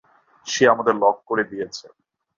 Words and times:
সে 0.47 0.63
আমাদের 0.67 0.95
লক 0.95 1.17
করে 1.25 1.43
দিয়েছে। 1.43 1.85